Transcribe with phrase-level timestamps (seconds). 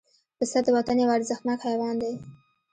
[0.37, 2.13] پسه د وطن یو ارزښتناک حیوان دی.